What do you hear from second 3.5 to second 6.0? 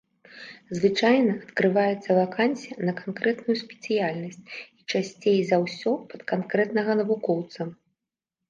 спецыяльнасць, і часцей за ўсё